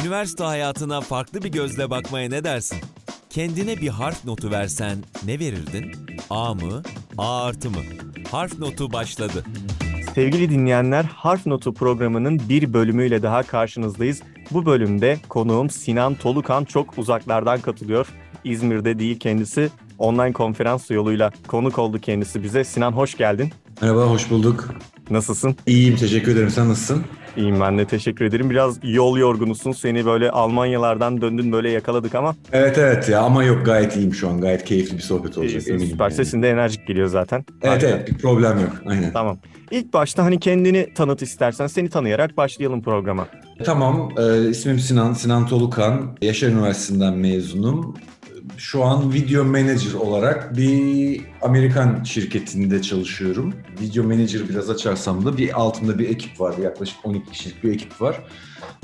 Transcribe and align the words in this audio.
Üniversite 0.00 0.44
hayatına 0.44 1.00
farklı 1.00 1.42
bir 1.42 1.48
gözle 1.48 1.90
bakmaya 1.90 2.28
ne 2.28 2.44
dersin? 2.44 2.78
Kendine 3.30 3.76
bir 3.76 3.88
harf 3.88 4.24
notu 4.24 4.50
versen 4.50 4.98
ne 5.26 5.38
verirdin? 5.38 5.92
A 6.30 6.54
mı? 6.54 6.82
A 7.18 7.44
artı 7.44 7.70
mı? 7.70 7.76
Harf 8.30 8.58
notu 8.58 8.92
başladı. 8.92 9.44
Sevgili 10.14 10.50
dinleyenler, 10.50 11.04
Harf 11.04 11.46
Notu 11.46 11.74
programının 11.74 12.40
bir 12.48 12.72
bölümüyle 12.72 13.22
daha 13.22 13.42
karşınızdayız. 13.42 14.22
Bu 14.50 14.66
bölümde 14.66 15.18
konuğum 15.28 15.70
Sinan 15.70 16.14
Tolukan 16.14 16.64
çok 16.64 16.98
uzaklardan 16.98 17.60
katılıyor. 17.60 18.06
İzmir'de 18.44 18.98
değil 18.98 19.18
kendisi. 19.18 19.70
Online 19.98 20.32
konferans 20.32 20.90
yoluyla 20.90 21.30
konuk 21.46 21.78
oldu 21.78 21.98
kendisi 21.98 22.42
bize. 22.42 22.64
Sinan 22.64 22.92
hoş 22.92 23.16
geldin. 23.16 23.52
Merhaba, 23.82 24.00
hoş 24.00 24.30
bulduk. 24.30 24.68
Nasılsın? 25.10 25.56
İyiyim, 25.66 25.96
teşekkür 25.96 26.32
ederim. 26.32 26.50
Sen 26.50 26.68
nasılsın? 26.68 27.02
İyiyim 27.36 27.60
ben 27.60 27.78
de 27.78 27.84
teşekkür 27.84 28.24
ederim. 28.24 28.50
Biraz 28.50 28.78
yol 28.82 29.18
yorgunusun. 29.18 29.72
Seni 29.72 30.06
böyle 30.06 30.30
Almanyalardan 30.30 31.20
döndün 31.20 31.52
böyle 31.52 31.70
yakaladık 31.70 32.14
ama 32.14 32.36
Evet 32.52 32.78
evet 32.78 33.08
ya 33.08 33.20
ama 33.20 33.44
yok 33.44 33.66
gayet 33.66 33.96
iyiyim 33.96 34.14
şu 34.14 34.28
an. 34.28 34.40
Gayet 34.40 34.64
keyifli 34.64 34.96
bir 34.96 35.02
sohbet 35.02 35.38
olacak 35.38 35.62
e, 35.68 35.70
eminim. 35.70 35.86
süper. 35.88 36.04
yani. 36.04 36.14
Sesin 36.14 36.42
de 36.42 36.50
enerjik 36.50 36.86
geliyor 36.86 37.08
zaten. 37.08 37.44
Evet 37.62 37.72
Harika. 37.72 37.86
evet 37.88 38.08
bir 38.10 38.18
problem 38.18 38.60
yok. 38.60 38.72
Aynen. 38.86 39.12
Tamam. 39.12 39.38
İlk 39.70 39.92
başta 39.92 40.24
hani 40.24 40.40
kendini 40.40 40.94
tanıt 40.94 41.22
istersen. 41.22 41.66
Seni 41.66 41.88
tanıyarak 41.90 42.36
başlayalım 42.36 42.82
programa. 42.82 43.26
Tamam, 43.64 44.12
e, 44.18 44.48
ismim 44.50 44.78
Sinan, 44.78 45.12
Sinan 45.12 45.46
Tolukan. 45.46 46.16
Yaşar 46.22 46.48
Üniversitesi'nden 46.48 47.14
mezunum. 47.14 47.94
Şu 48.58 48.84
an 48.84 49.12
video 49.12 49.44
manager 49.44 49.92
olarak 49.92 50.56
bir 50.56 51.20
Amerikan 51.42 52.04
şirketinde 52.04 52.82
çalışıyorum. 52.82 53.54
Video 53.80 54.04
manager 54.04 54.48
biraz 54.48 54.70
açarsam 54.70 55.24
da 55.26 55.36
bir 55.36 55.60
altımda 55.60 55.98
bir 55.98 56.08
ekip 56.08 56.40
var. 56.40 56.58
Yaklaşık 56.58 56.96
12 57.04 57.30
kişilik 57.30 57.64
bir 57.64 57.72
ekip 57.72 58.00
var. 58.00 58.20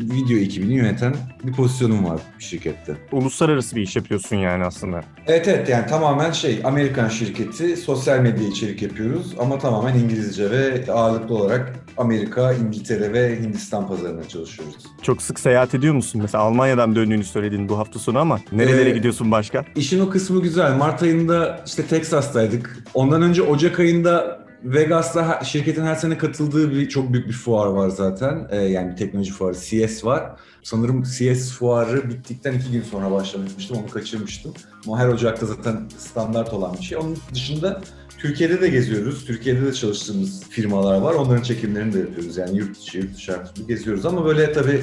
Video 0.00 0.36
ekibini 0.38 0.74
yöneten 0.74 1.14
bir 1.44 1.52
pozisyonum 1.52 2.04
var 2.04 2.20
şirkette. 2.38 2.96
Uluslararası 3.12 3.76
bir 3.76 3.82
iş 3.82 3.96
yapıyorsun 3.96 4.36
yani 4.36 4.64
aslında. 4.64 5.00
Evet 5.26 5.48
evet 5.48 5.68
yani 5.68 5.86
tamamen 5.86 6.32
şey 6.32 6.60
Amerikan 6.64 7.08
şirketi 7.08 7.76
sosyal 7.76 8.18
medya 8.20 8.48
içerik 8.48 8.82
yapıyoruz 8.82 9.34
ama 9.38 9.58
tamamen 9.58 9.94
İngilizce 9.94 10.50
ve 10.50 10.84
ağırlıklı 10.92 11.34
olarak 11.34 11.72
Amerika, 11.96 12.52
İngiltere 12.52 13.12
ve 13.12 13.40
Hindistan 13.40 13.88
pazarına 13.88 14.28
çalışıyoruz. 14.28 14.74
Çok 15.02 15.22
sık 15.22 15.40
seyahat 15.40 15.74
ediyor 15.74 15.94
musun? 15.94 16.20
Mesela 16.22 16.44
Almanya'dan 16.44 16.96
döndüğünü 16.96 17.24
söyledin 17.24 17.68
bu 17.68 17.78
hafta 17.78 17.98
sonu 17.98 18.18
ama 18.18 18.40
nerelere 18.52 18.88
Ee, 18.90 18.92
gidiyorsun 18.92 19.30
başka? 19.30 19.64
İşin 19.76 20.00
o 20.00 20.10
kısmı 20.10 20.42
güzel. 20.42 20.76
Mart 20.76 21.02
ayında 21.02 21.62
işte 21.66 21.86
Texas'taydık. 21.86 22.78
Ondan 22.94 23.22
önce 23.22 23.42
Ocak 23.42 23.80
ayında 23.80 24.43
Vegas'ta 24.64 25.44
şirketin 25.44 25.84
her 25.84 25.94
sene 25.94 26.18
katıldığı 26.18 26.70
bir 26.70 26.88
çok 26.88 27.12
büyük 27.12 27.28
bir 27.28 27.32
fuar 27.32 27.66
var 27.66 27.88
zaten. 27.88 28.48
Ee, 28.50 28.56
yani 28.56 28.92
bir 28.92 28.96
teknoloji 28.96 29.32
fuarı 29.32 29.54
CS 29.54 30.04
var. 30.04 30.30
Sanırım 30.62 31.02
CS 31.02 31.52
fuarı 31.52 32.10
bittikten 32.10 32.52
iki 32.52 32.70
gün 32.72 32.82
sonra 32.82 33.10
başlamıştım. 33.10 33.76
Onu 33.76 33.86
kaçırmıştım. 33.90 34.54
Ama 34.86 34.98
her 34.98 35.08
Ocak'ta 35.08 35.46
zaten 35.46 35.88
standart 35.98 36.52
olan 36.52 36.76
bir 36.78 36.82
şey. 36.82 36.98
Onun 36.98 37.18
dışında 37.34 37.80
Türkiye'de 38.18 38.60
de 38.60 38.68
geziyoruz. 38.68 39.24
Türkiye'de 39.24 39.66
de 39.66 39.72
çalıştığımız 39.72 40.48
firmalar 40.50 41.00
var. 41.00 41.14
Onların 41.14 41.42
çekimlerini 41.42 41.92
de 41.92 41.98
yapıyoruz. 41.98 42.36
Yani 42.36 42.58
yurt 42.58 42.80
dışı, 42.80 42.98
yurt 42.98 43.16
dışı 43.16 43.40
geziyoruz. 43.68 44.06
Ama 44.06 44.24
böyle 44.24 44.52
tabii 44.52 44.80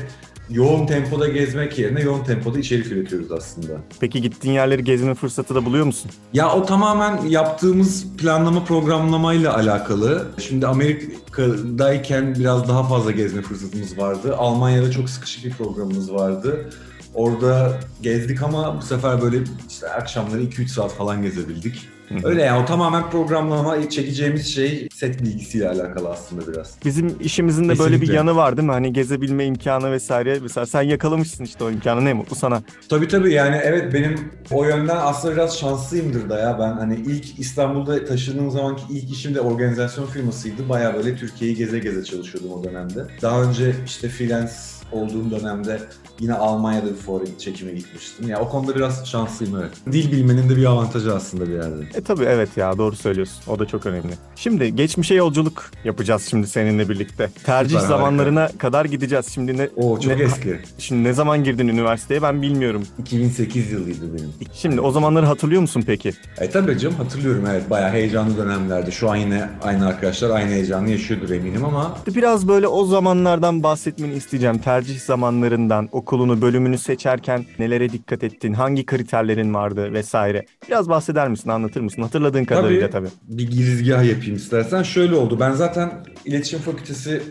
yoğun 0.51 0.85
tempoda 0.87 1.27
gezmek 1.27 1.79
yerine 1.79 2.01
yoğun 2.01 2.23
tempoda 2.23 2.59
içerik 2.59 2.87
üretiyoruz 2.87 3.31
aslında. 3.31 3.73
Peki 3.99 4.21
gittiğin 4.21 4.53
yerleri 4.53 4.83
gezme 4.83 5.15
fırsatı 5.15 5.55
da 5.55 5.65
buluyor 5.65 5.85
musun? 5.85 6.11
Ya 6.33 6.53
o 6.53 6.65
tamamen 6.65 7.25
yaptığımız 7.25 8.05
planlama 8.17 8.63
programlamayla 8.65 9.55
alakalı. 9.55 10.27
Şimdi 10.37 10.67
Amerika'dayken 10.67 12.35
biraz 12.35 12.67
daha 12.69 12.83
fazla 12.83 13.11
gezme 13.11 13.41
fırsatımız 13.41 13.97
vardı. 13.97 14.35
Almanya'da 14.37 14.91
çok 14.91 15.09
sıkışık 15.09 15.45
bir 15.45 15.51
programımız 15.51 16.13
vardı. 16.13 16.69
Orada 17.13 17.79
gezdik 18.01 18.43
ama 18.43 18.77
bu 18.77 18.81
sefer 18.85 19.21
böyle 19.21 19.37
işte 19.69 19.89
akşamları 19.89 20.41
2-3 20.43 20.67
saat 20.67 20.91
falan 20.93 21.21
gezebildik. 21.21 21.87
Öyle 22.23 22.41
yani 22.41 22.63
o 22.63 22.65
tamamen 22.65 23.09
programlama 23.09 23.89
çekeceğimiz 23.89 24.47
şey 24.47 24.87
set 24.93 25.21
bilgisiyle 25.23 25.69
alakalı 25.69 26.09
aslında 26.09 26.47
biraz. 26.53 26.75
Bizim 26.85 27.15
işimizin 27.19 27.63
de 27.63 27.69
böyle 27.69 27.79
bir 27.79 27.99
Kesinlikle. 27.99 28.13
yanı 28.15 28.35
var 28.35 28.57
değil 28.57 28.65
mi? 28.65 28.71
Hani 28.71 28.93
gezebilme 28.93 29.45
imkanı 29.45 29.91
vesaire. 29.91 30.39
Mesela 30.41 30.65
sen 30.65 30.81
yakalamışsın 30.81 31.43
işte 31.43 31.63
o 31.63 31.71
imkanı 31.71 32.05
ne 32.05 32.13
mutlu 32.13 32.35
sana. 32.35 32.61
Tabii 32.89 33.07
tabii 33.07 33.33
yani 33.33 33.59
evet 33.63 33.93
benim 33.93 34.31
o 34.51 34.65
yönden 34.65 34.97
aslında 35.01 35.33
biraz 35.33 35.57
şanslıyımdır 35.59 36.29
da 36.29 36.39
ya. 36.39 36.59
Ben 36.59 36.73
hani 36.73 36.95
ilk 36.95 37.39
İstanbul'da 37.39 38.05
taşındığım 38.05 38.51
zamanki 38.51 38.83
ilk 38.89 39.11
işim 39.11 39.35
de 39.35 39.41
organizasyon 39.41 40.05
firmasıydı. 40.05 40.69
Baya 40.69 40.93
böyle 40.95 41.15
Türkiye'yi 41.15 41.57
geze 41.57 41.79
geze 41.79 42.03
çalışıyordum 42.03 42.51
o 42.51 42.63
dönemde. 42.63 43.05
Daha 43.21 43.43
önce 43.43 43.75
işte 43.85 44.09
freelance 44.09 44.51
olduğum 44.91 45.31
dönemde 45.31 45.79
yine 46.19 46.33
Almanya'da 46.33 46.85
bir 46.85 46.95
fuar 46.95 47.21
çekime 47.39 47.71
gitmiştim. 47.71 48.29
Ya 48.29 48.39
o 48.39 48.49
konuda 48.49 48.75
biraz 48.75 49.07
şanslıyım 49.07 49.57
evet. 49.61 49.71
Dil 49.91 50.11
bilmenin 50.11 50.49
de 50.49 50.55
bir 50.55 50.65
avantajı 50.65 51.15
aslında 51.15 51.47
bir 51.47 51.53
yerde. 51.53 51.83
E 51.93 52.01
tabii 52.01 52.23
evet 52.23 52.57
ya 52.57 52.77
doğru 52.77 52.95
söylüyorsun. 52.95 53.43
O 53.47 53.59
da 53.59 53.65
çok 53.65 53.85
önemli. 53.85 54.13
Şimdi 54.35 54.75
geçmişe 54.75 55.15
yolculuk 55.15 55.71
yapacağız 55.83 56.27
şimdi 56.29 56.47
seninle 56.47 56.89
birlikte. 56.89 57.29
Tercih 57.43 57.75
Süper, 57.75 57.87
zamanlarına 57.87 58.49
kadar 58.57 58.85
gideceğiz. 58.85 59.25
Şimdi 59.31 59.57
ne, 59.57 59.69
Oo 59.75 59.99
çok 59.99 60.17
ne- 60.17 60.23
eski. 60.23 60.59
Şimdi 60.77 61.03
ne 61.03 61.13
zaman 61.13 61.43
girdin 61.43 61.67
üniversiteye 61.67 62.21
ben 62.21 62.41
bilmiyorum. 62.41 62.83
2008 62.99 63.71
yılıydı 63.71 64.13
benim. 64.17 64.29
Şimdi 64.53 64.81
o 64.81 64.91
zamanları 64.91 65.25
hatırlıyor 65.25 65.61
musun 65.61 65.83
peki? 65.87 66.13
E 66.39 66.49
tabii 66.49 66.79
canım 66.79 66.95
hatırlıyorum 66.95 67.45
evet 67.51 67.69
bayağı 67.69 67.91
heyecanlı 67.91 68.37
dönemlerdi. 68.37 68.91
Şu 68.91 69.09
an 69.11 69.15
yine 69.15 69.49
aynı 69.63 69.87
arkadaşlar 69.87 70.29
aynı 70.29 70.49
heyecanı 70.49 70.89
yaşıyordur 70.89 71.29
eminim 71.29 71.65
ama 71.65 71.97
Biraz 72.07 72.47
böyle 72.47 72.67
o 72.67 72.85
zamanlardan 72.85 73.63
bahsetmeni 73.63 74.13
isteyeceğim. 74.13 74.57
Tercih 74.57 74.80
zamanlarından, 74.81 75.89
okulunu, 75.91 76.41
bölümünü 76.41 76.77
seçerken 76.77 77.45
nelere 77.59 77.89
dikkat 77.89 78.23
ettin, 78.23 78.53
hangi 78.53 78.85
kriterlerin 78.85 79.53
vardı 79.53 79.93
vesaire. 79.93 80.45
Biraz 80.67 80.89
bahseder 80.89 81.27
misin, 81.27 81.49
anlatır 81.49 81.81
mısın? 81.81 82.01
Hatırladığın 82.01 82.45
kadarıyla 82.45 82.89
tabii. 82.89 83.09
bir 83.27 83.51
girizgah 83.51 84.03
yapayım 84.03 84.35
istersen. 84.35 84.83
Şöyle 84.83 85.15
oldu. 85.15 85.37
Ben 85.39 85.51
zaten 85.51 85.91
iletişim 86.25 86.59
fakültesi 86.59 87.21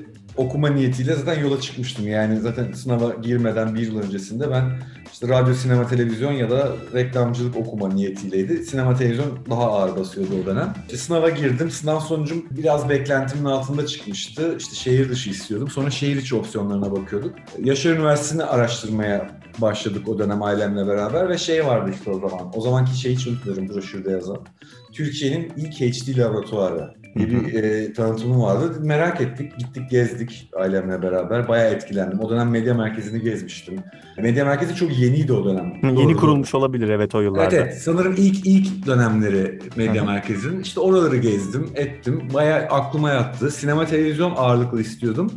okuma 0.40 0.68
niyetiyle 0.68 1.14
zaten 1.14 1.40
yola 1.40 1.60
çıkmıştım. 1.60 2.08
Yani 2.08 2.40
zaten 2.40 2.72
sınava 2.72 3.14
girmeden 3.22 3.74
bir 3.74 3.80
yıl 3.80 4.02
öncesinde 4.02 4.50
ben 4.50 4.64
işte 5.12 5.28
radyo, 5.28 5.54
sinema, 5.54 5.86
televizyon 5.86 6.32
ya 6.32 6.50
da 6.50 6.68
reklamcılık 6.94 7.56
okuma 7.56 7.88
niyetiyleydi. 7.88 8.64
Sinema, 8.64 8.96
televizyon 8.96 9.38
daha 9.50 9.62
ağır 9.62 9.96
basıyordu 9.96 10.30
o 10.42 10.46
dönem. 10.46 10.74
İşte 10.82 10.96
sınava 10.96 11.30
girdim. 11.30 11.70
Sınav 11.70 12.00
sonucum 12.00 12.46
biraz 12.50 12.88
beklentimin 12.88 13.44
altında 13.44 13.86
çıkmıştı. 13.86 14.56
İşte 14.58 14.76
şehir 14.76 15.08
dışı 15.08 15.30
istiyordum. 15.30 15.68
Sonra 15.70 15.90
şehir 15.90 16.16
içi 16.16 16.36
opsiyonlarına 16.36 16.92
bakıyorduk. 16.92 17.34
Yaşar 17.64 17.90
Üniversitesi'ni 17.90 18.44
araştırmaya 18.44 19.40
başladık 19.58 20.08
o 20.08 20.18
dönem 20.18 20.42
ailemle 20.42 20.86
beraber 20.86 21.28
ve 21.28 21.38
şey 21.38 21.66
vardı 21.66 21.90
işte 21.94 22.10
o 22.10 22.28
zaman. 22.28 22.52
O 22.54 22.60
zamanki 22.60 23.00
şeyi 23.00 23.16
hiç 23.16 23.26
unutmuyorum 23.26 23.68
broşürde 23.68 24.10
yazan. 24.10 24.38
Türkiye'nin 24.92 25.52
ilk 25.56 25.74
HD 25.74 26.18
laboratuvarı 26.18 26.94
diye 27.16 27.30
bir 27.30 27.54
e, 27.54 27.92
tanıtımı 27.92 28.42
vardı. 28.42 28.76
Merak 28.80 29.20
ettik, 29.20 29.58
gittik 29.58 29.90
gezdik 29.90 30.50
ailemle 30.56 31.02
beraber. 31.02 31.48
Bayağı 31.48 31.74
etkilendim. 31.74 32.20
O 32.20 32.30
dönem 32.30 32.50
medya 32.50 32.74
merkezini 32.74 33.22
gezmiştim. 33.22 33.80
Medya 34.18 34.44
merkezi 34.44 34.74
çok 34.74 34.98
yeniydi 34.98 35.32
o 35.32 35.44
dönem. 35.44 35.74
Hı, 35.82 35.86
Yeni 35.86 36.16
kurulmuş 36.16 36.54
olabilir 36.54 36.88
evet 36.88 37.14
o 37.14 37.20
yıllarda. 37.20 37.56
Evet, 37.56 37.64
evet 37.64 37.82
sanırım 37.82 38.14
ilk 38.16 38.46
ilk 38.46 38.86
dönemleri 38.86 39.58
medya 39.76 40.04
merkezinin. 40.04 40.60
İşte 40.60 40.80
oraları 40.80 41.16
gezdim, 41.16 41.70
ettim. 41.74 42.28
Bayağı 42.34 42.60
aklıma 42.60 43.10
yattı. 43.10 43.50
Sinema 43.50 43.86
televizyon 43.86 44.32
ağırlıklı 44.36 44.80
istiyordum. 44.80 45.32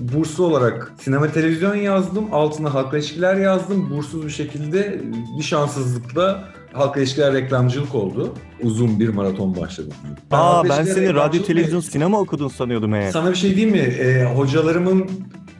Burslu 0.00 0.44
olarak 0.44 0.92
sinema 0.98 1.32
televizyon 1.32 1.74
yazdım. 1.74 2.34
Altına 2.34 2.74
halkla 2.74 2.98
ilişkiler 2.98 3.36
yazdım. 3.36 3.90
Bursuz 3.90 4.24
bir 4.26 4.30
şekilde 4.30 5.00
bir 5.38 5.44
şanssızlıkla 5.44 6.44
halkla 6.72 7.00
ilişkiler 7.00 7.32
reklamcılık 7.32 7.94
oldu. 7.94 8.34
Uzun 8.62 9.00
bir 9.00 9.08
maraton 9.08 9.56
başladım. 9.56 9.92
Aa 10.30 10.56
halkla 10.56 10.68
ben 10.78 10.84
seni 10.84 11.14
radyo, 11.14 11.42
televizyon, 11.42 11.78
ve- 11.78 11.82
sinema 11.84 12.20
okudun 12.20 12.48
sanıyordum 12.48 12.94
eğer. 12.94 13.10
sana 13.10 13.30
bir 13.30 13.36
şey 13.36 13.56
diyeyim 13.56 13.76
mi? 13.76 13.82
Ee, 13.82 14.24
hocalarımın 14.34 15.10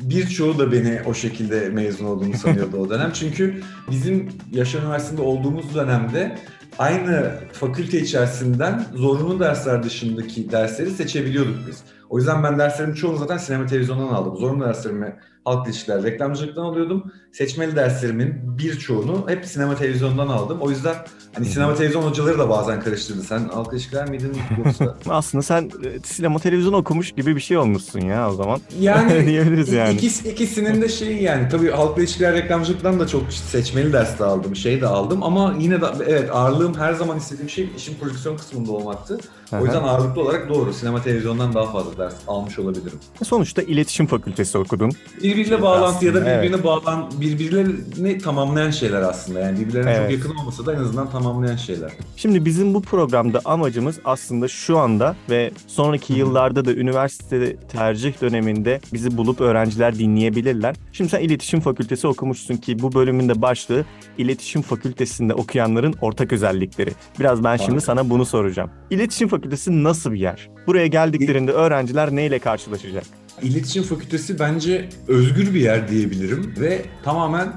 birçoğu 0.00 0.58
da 0.58 0.72
beni 0.72 0.98
o 1.06 1.14
şekilde 1.14 1.68
mezun 1.68 2.04
olduğumu 2.06 2.34
sanıyordu 2.34 2.76
o 2.76 2.90
dönem. 2.90 3.10
Çünkü 3.14 3.60
bizim 3.90 4.28
Yaşar 4.52 4.82
Üniversitesi'nde 4.82 5.22
olduğumuz 5.22 5.74
dönemde 5.74 6.38
aynı 6.78 7.30
fakülte 7.52 8.00
içerisinden 8.00 8.84
zorunlu 8.94 9.40
dersler 9.40 9.82
dışındaki 9.82 10.50
dersleri 10.50 10.90
seçebiliyorduk 10.90 11.56
biz. 11.68 11.80
O 12.10 12.18
yüzden 12.18 12.42
ben 12.42 12.58
derslerimin 12.58 12.94
çoğunu 12.94 13.16
zaten 13.16 13.36
sinema 13.36 13.66
televizyondan 13.66 14.08
aldım. 14.14 14.36
Zorunlu 14.36 14.64
derslerimi 14.64 15.16
halk 15.46 15.66
ilişkiler, 15.66 16.02
reklamcılıktan 16.02 16.62
alıyordum. 16.62 17.12
Seçmeli 17.32 17.76
derslerimin 17.76 18.58
birçoğunu 18.58 19.24
hep 19.28 19.46
sinema 19.46 19.76
televizyondan 19.76 20.28
aldım. 20.28 20.58
O 20.60 20.70
yüzden 20.70 20.94
hani 21.34 21.46
sinema 21.46 21.74
televizyon 21.74 22.02
hocaları 22.02 22.38
da 22.38 22.48
bazen 22.48 22.80
karıştırdı. 22.80 23.22
Sen 23.22 23.48
halk 23.48 23.72
ilişkiler 23.72 24.10
miydin 24.10 24.32
yoksa? 24.64 24.96
Aslında 25.08 25.42
sen 25.42 25.70
e, 25.84 26.00
sinema 26.04 26.38
televizyon 26.38 26.72
okumuş 26.72 27.12
gibi 27.12 27.36
bir 27.36 27.40
şey 27.40 27.56
olmuşsun 27.56 28.00
ya 28.00 28.30
o 28.30 28.34
zaman. 28.34 28.60
Yani 28.80 29.26
Diyebiliriz 29.26 29.72
yani. 29.72 29.94
ikis, 29.94 30.26
ikisinin 30.26 30.82
de 30.82 30.88
şeyi 30.88 31.22
yani 31.22 31.48
tabii 31.48 31.70
halkla 31.70 32.02
ilişkiler 32.02 32.34
reklamcılıktan 32.34 33.00
da 33.00 33.06
çok 33.06 33.32
seçmeli 33.32 33.92
ders 33.92 34.18
de 34.18 34.24
aldım, 34.24 34.56
şey 34.56 34.80
de 34.80 34.86
aldım 34.86 35.22
ama 35.22 35.54
yine 35.58 35.80
de 35.80 35.86
evet 36.06 36.30
ağırlığım 36.32 36.74
her 36.74 36.92
zaman 36.92 37.18
istediğim 37.18 37.50
şey 37.50 37.68
işin 37.76 37.94
prodüksiyon 37.94 38.36
kısmında 38.36 38.72
olmaktı. 38.72 39.18
O 39.52 39.64
yüzden 39.64 39.82
ağırlıklı 39.82 40.20
olarak 40.20 40.48
doğru 40.48 40.72
sinema 40.72 41.02
televizyondan 41.02 41.54
daha 41.54 41.72
fazla 41.72 41.98
ders 41.98 42.14
almış 42.26 42.58
olabilirim. 42.58 42.98
Sonuçta 43.22 43.62
iletişim 43.62 44.06
fakültesi 44.06 44.58
okudun. 44.58 44.92
Bir 45.22 45.35
birbiriyle 45.36 45.62
bağlantı 45.62 46.06
ya 46.06 46.14
da 46.14 46.20
birbirine 46.20 46.64
bağlan 46.64 47.10
birbirlerini 47.20 48.18
tamamlayan 48.18 48.70
şeyler 48.70 49.02
aslında. 49.02 49.40
Yani 49.40 49.60
birbirlerine 49.60 49.90
Evet. 49.90 50.10
çok 50.10 50.18
yakın 50.18 50.40
olmasa 50.40 50.66
da 50.66 50.74
en 50.74 50.78
azından 50.78 51.10
tamamlayan 51.10 51.56
şeyler. 51.56 51.92
Şimdi 52.16 52.44
bizim 52.44 52.74
bu 52.74 52.82
programda 52.82 53.40
amacımız 53.44 53.98
aslında 54.04 54.48
şu 54.48 54.78
anda 54.78 55.16
ve 55.30 55.50
sonraki 55.66 56.12
yıllarda 56.12 56.64
da 56.64 56.72
üniversite 56.72 57.56
tercih 57.56 58.20
döneminde 58.22 58.80
bizi 58.92 59.16
bulup 59.16 59.40
öğrenciler 59.40 59.98
dinleyebilirler. 59.98 60.76
Şimdi 60.92 61.10
sen 61.10 61.20
iletişim 61.20 61.60
fakültesi 61.60 62.06
okumuşsun 62.06 62.56
ki 62.56 62.78
bu 62.78 62.94
bölümün 62.94 63.28
de 63.28 63.42
başlığı 63.42 63.84
iletişim 64.18 64.62
fakültesinde 64.62 65.34
okuyanların 65.34 65.94
ortak 66.00 66.32
özellikleri. 66.32 66.90
Biraz 67.20 67.44
ben 67.44 67.56
şimdi 67.56 67.70
Aynen. 67.70 67.78
sana 67.78 68.10
bunu 68.10 68.26
soracağım. 68.26 68.70
İletişim 68.90 69.28
fakültesi 69.28 69.84
nasıl 69.84 70.12
bir 70.12 70.20
yer? 70.20 70.48
Buraya 70.66 70.86
geldiklerinde 70.86 71.52
öğrenciler 71.52 72.16
neyle 72.16 72.38
karşılaşacak? 72.38 73.04
İletişim 73.42 73.82
Fakültesi 73.82 74.38
bence 74.38 74.88
özgür 75.08 75.54
bir 75.54 75.60
yer 75.60 75.88
diyebilirim 75.88 76.54
ve 76.60 76.82
tamamen 77.04 77.52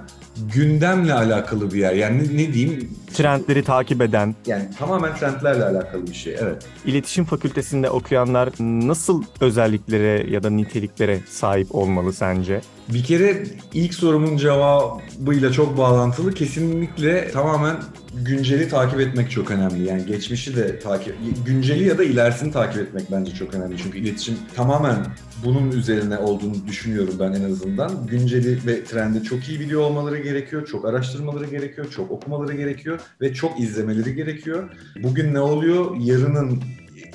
gündemle 0.55 1.13
alakalı 1.13 1.71
bir 1.71 1.79
yer. 1.79 1.93
Yani 1.93 2.17
ne, 2.17 2.37
ne 2.43 2.53
diyeyim? 2.53 2.89
Trendleri 3.13 3.63
takip 3.63 4.01
eden, 4.01 4.35
Yani 4.47 4.63
tamamen 4.79 5.15
trendlerle 5.15 5.63
alakalı 5.63 6.07
bir 6.07 6.13
şey. 6.13 6.35
Evet. 6.39 6.65
iletişim 6.85 7.25
fakültesinde 7.25 7.89
okuyanlar 7.89 8.49
nasıl 8.59 9.23
özelliklere 9.41 10.31
ya 10.31 10.43
da 10.43 10.49
niteliklere 10.49 11.19
sahip 11.29 11.75
olmalı 11.75 12.13
sence? 12.13 12.61
Bir 12.89 13.03
kere 13.03 13.43
ilk 13.73 13.93
sorumun 13.93 14.37
cevabıyla 14.37 15.51
çok 15.51 15.77
bağlantılı. 15.77 16.33
Kesinlikle 16.33 17.31
tamamen 17.31 17.75
günceli 18.13 18.69
takip 18.69 18.99
etmek 18.99 19.31
çok 19.31 19.51
önemli. 19.51 19.83
Yani 19.83 20.05
geçmişi 20.05 20.55
de 20.55 20.79
takip, 20.79 21.15
günceli 21.45 21.87
ya 21.87 21.97
da 21.97 22.03
ilerisini 22.03 22.51
takip 22.51 22.81
etmek 22.81 23.11
bence 23.11 23.31
çok 23.33 23.53
önemli. 23.53 23.77
Çünkü 23.77 23.97
iletişim 23.97 24.37
tamamen 24.55 24.95
bunun 25.45 25.71
üzerine 25.71 26.17
olduğunu 26.17 26.67
düşünüyorum 26.67 27.13
ben 27.19 27.33
en 27.33 27.43
azından. 27.43 28.07
Günceli 28.07 28.67
ve 28.67 28.83
trendi 28.83 29.23
çok 29.23 29.49
iyi 29.49 29.59
biliyor 29.59 29.81
olmaları 29.81 30.17
gerekiyor, 30.17 30.67
çok 30.67 30.85
araştırmaları 30.85 31.45
gerekiyor, 31.45 31.91
çok 31.91 32.11
okumaları 32.11 32.55
gerekiyor 32.55 32.99
ve 33.21 33.33
çok 33.33 33.59
izlemeleri 33.59 34.15
gerekiyor. 34.15 34.69
Bugün 35.03 35.33
ne 35.33 35.39
oluyor, 35.39 35.95
yarının 35.99 36.63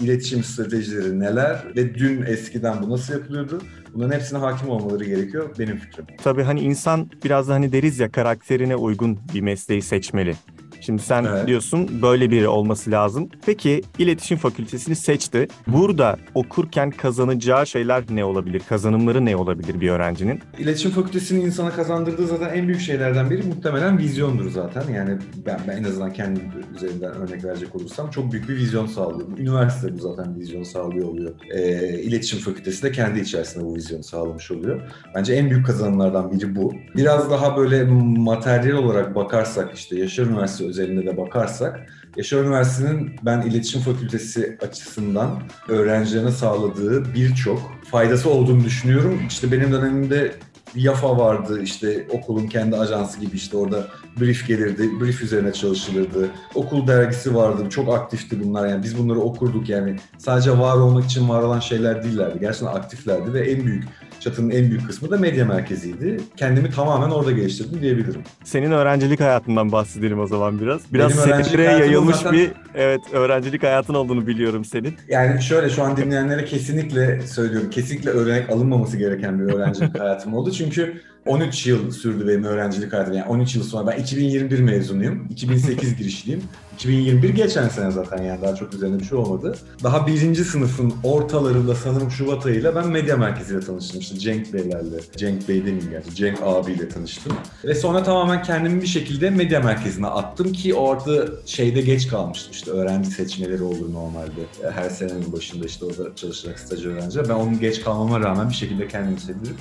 iletişim 0.01 0.45
stratejileri 0.45 1.21
neler 1.21 1.65
ve 1.77 1.95
dün 1.95 2.23
eskiden 2.23 2.83
bu 2.83 2.91
nasıl 2.91 3.13
yapılıyordu? 3.15 3.63
Bunların 3.95 4.13
hepsine 4.13 4.39
hakim 4.39 4.69
olmaları 4.69 5.05
gerekiyor 5.05 5.51
benim 5.59 5.77
fikrim. 5.77 6.07
Tabii 6.25 6.43
hani 6.43 6.61
insan 6.61 7.11
biraz 7.25 7.49
da 7.49 7.55
hani 7.55 7.73
deriz 7.73 7.99
ya 7.99 8.11
karakterine 8.13 8.77
uygun 8.77 9.19
bir 9.35 9.41
mesleği 9.41 9.83
seçmeli. 9.83 10.35
Şimdi 10.85 11.03
sen 11.03 11.25
Evet. 11.25 11.47
diyorsun 11.47 12.03
böyle 12.03 12.31
biri 12.31 12.49
olması 12.49 12.91
lazım. 12.91 13.29
Peki 13.47 13.83
iletişim 13.99 14.39
fakültesini 14.39 14.97
seçti. 14.97 15.49
Burada 15.67 16.17
okurken 16.35 16.91
kazanacağı 16.91 17.67
şeyler 17.67 18.05
ne 18.11 18.25
olabilir? 18.25 18.63
Kazanımları 18.69 19.25
ne 19.25 19.37
olabilir 19.37 19.81
bir 19.81 19.91
öğrencinin? 19.91 20.41
İletişim 20.59 20.91
Fakültesi'nin 20.91 21.41
insana 21.41 21.71
kazandırdığı 21.71 22.27
zaten 22.27 22.55
en 22.55 22.69
büyük 22.69 22.81
şeylerden 22.81 23.31
biri 23.31 23.43
muhtemelen 23.43 23.99
vizyondur 23.99 24.51
zaten. 24.51 24.93
Yani 24.95 25.19
ben, 25.47 25.61
ben 25.69 25.77
en 25.77 25.85
azından 25.85 26.13
kendi 26.13 26.41
üzerinden 26.77 27.13
örnek 27.15 27.45
verecek 27.45 27.77
olursam 27.77 28.11
çok 28.11 28.33
büyük 28.33 28.49
bir 28.49 28.57
vizyon 28.57 28.87
sağlıyor. 28.87 29.29
Üniversite 29.39 29.99
bu 29.99 29.99
zaten 29.99 30.37
vizyon 30.37 30.63
sağlıyor 30.63 31.09
oluyor. 31.09 31.35
Ee, 31.55 32.01
İletişim 32.03 32.39
Fakültesi 32.39 32.83
de 32.83 32.93
kendi 32.93 33.21
içerisinde 33.21 33.65
bu 33.65 33.75
vizyonu 33.75 34.03
sağlamış 34.03 34.51
oluyor. 34.51 34.81
Bence 35.15 35.33
en 35.35 35.51
büyük 35.51 35.67
kazanımlardan 35.67 36.33
biri 36.33 36.57
bu. 36.57 36.75
Biraz 36.97 37.31
daha 37.31 37.57
böyle 37.57 37.85
materyal 38.19 38.77
olarak 38.77 39.15
bakarsak 39.15 39.75
işte 39.75 39.99
Yaşar 39.99 40.25
Üniversitesi 40.27 40.65
özelinde 40.75 41.07
de 41.07 41.17
bakarsak 41.17 41.87
Yaşar 42.17 42.45
Üniversitesi'nin 42.45 43.17
ben 43.23 43.41
iletişim 43.41 43.81
fakültesi 43.81 44.59
açısından 44.63 45.43
öğrencilerine 45.69 46.31
sağladığı 46.31 47.15
birçok 47.15 47.73
faydası 47.91 48.31
olduğunu 48.31 48.65
düşünüyorum. 48.65 49.23
İşte 49.29 49.53
benim 49.53 49.73
dönemimde 49.73 50.35
Yafa 50.75 51.19
vardı 51.19 51.63
işte 51.63 52.07
okulun 52.11 52.47
kendi 52.47 52.77
ajansı 52.77 53.21
gibi 53.21 53.37
işte 53.37 53.57
orada 53.57 53.87
brief 54.21 54.47
gelirdi, 54.47 54.91
brief 55.01 55.23
üzerine 55.23 55.53
çalışılırdı. 55.53 56.29
Okul 56.55 56.87
dergisi 56.87 57.35
vardı, 57.35 57.71
çok 57.71 57.95
aktifti 57.95 58.45
bunlar 58.45 58.69
yani 58.69 58.83
biz 58.83 58.99
bunları 58.99 59.21
okurduk 59.21 59.69
yani 59.69 59.97
sadece 60.19 60.59
var 60.59 60.77
olmak 60.77 61.05
için 61.05 61.29
var 61.29 61.43
olan 61.43 61.61
şeyler 61.61 62.05
değillerdi. 62.05 62.39
Gerçekten 62.41 62.67
aktiflerdi 62.67 63.33
ve 63.33 63.51
en 63.51 63.67
büyük 63.67 63.85
çatının 64.25 64.51
en 64.51 64.71
büyük 64.71 64.87
kısmı 64.87 65.11
da 65.11 65.17
medya 65.17 65.45
merkeziydi. 65.45 66.21
Kendimi 66.37 66.71
tamamen 66.71 67.11
orada 67.11 67.33
geliştirdim 67.33 67.81
diyebilirim. 67.83 68.23
Senin 68.45 68.71
öğrencilik 68.71 69.21
hayatından 69.21 69.73
bahsedelim 69.73 70.21
o 70.21 70.27
zaman 70.27 70.61
biraz. 70.61 70.93
Biraz 70.93 71.27
hayatım 71.27 71.61
yayılmış 71.61 72.17
zaten- 72.17 72.33
bir 72.33 72.51
evet 72.75 73.01
öğrencilik 73.13 73.63
hayatın 73.63 73.95
olduğunu 73.95 74.27
biliyorum 74.27 74.65
senin. 74.65 74.95
Yani 75.09 75.43
şöyle 75.43 75.71
şu 75.71 75.83
an 75.83 75.97
dinleyenlere 75.97 76.45
kesinlikle 76.45 77.21
söylüyorum. 77.21 77.71
Kesinlikle 77.71 78.11
örnek 78.11 78.51
alınmaması 78.51 78.97
gereken 78.97 79.39
bir 79.41 79.53
öğrencilik 79.55 79.99
hayatım 80.01 80.35
oldu. 80.35 80.53
Çünkü 80.53 80.95
13 81.27 81.67
yıl 81.67 81.91
sürdü 81.91 82.29
benim 82.29 82.45
öğrencilik 82.45 82.93
hayatım. 82.93 83.15
Yani 83.15 83.29
13 83.29 83.57
yıl 83.57 83.63
sonra 83.63 83.87
ben 83.87 84.03
2021 84.03 84.59
mezunuyum. 84.61 85.27
2008 85.31 85.97
girişliyim. 85.99 86.43
2021 86.75 87.29
geçen 87.29 87.69
sene 87.69 87.91
zaten 87.91 88.23
yani 88.23 88.43
daha 88.43 88.55
çok 88.55 88.75
üzerine 88.75 88.99
bir 88.99 89.05
şey 89.05 89.19
olmadı. 89.19 89.57
Daha 89.83 90.07
birinci 90.07 90.45
sınıfın 90.45 90.95
ortalarında 91.03 91.75
sanırım 91.75 92.11
Şubat 92.11 92.47
ayıyla 92.47 92.75
ben 92.75 92.89
medya 92.89 93.17
merkeziyle 93.17 93.61
tanıştım. 93.61 94.01
İşte 94.01 94.19
Cenk 94.19 94.53
Beylerle. 94.53 95.01
Cenk 95.17 95.49
Bey 95.49 95.61
demeyeyim 95.61 95.91
gerçi. 95.91 96.15
Cenk 96.15 96.39
abiyle 96.43 96.89
tanıştım. 96.89 97.33
Ve 97.65 97.75
sonra 97.75 98.03
tamamen 98.03 98.43
kendimi 98.43 98.83
bir 98.83 98.87
şekilde 98.87 99.31
medya 99.31 99.61
merkezine 99.61 100.07
attım 100.07 100.53
ki 100.53 100.75
orada 100.75 101.27
şeyde 101.47 101.81
geç 101.81 102.09
kalmıştım. 102.09 102.53
İşte 102.53 102.71
öğrenci 102.71 103.11
seçmeleri 103.11 103.63
olur 103.63 103.93
normalde. 103.93 104.41
Her 104.75 104.91
senenin 104.91 105.33
başında 105.33 105.67
işte 105.67 105.85
orada 105.85 106.17
çalışarak 106.17 106.59
staj 106.59 106.87
öğrenciler. 106.87 107.29
Ben 107.29 107.35
onun 107.35 107.61
geç 107.61 107.83
kalmama 107.83 108.21
rağmen 108.21 108.49
bir 108.49 108.55
şekilde 108.55 108.89
kendimi 108.89 109.21
sevdirip 109.21 109.57